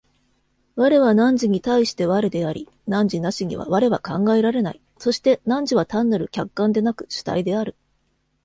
[0.77, 7.75] 我は汝に対して我であり、汝なしには我は考えられない、そして汝は単なる客観でなく主体である。